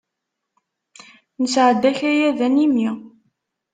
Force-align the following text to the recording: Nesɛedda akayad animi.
Nesɛedda 1.41 1.87
akayad 1.95 2.37
animi. 2.47 2.89